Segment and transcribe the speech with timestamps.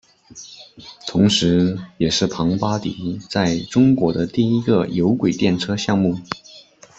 [1.05, 6.15] 同时也是庞巴迪在中国的第一个有轨电车项目。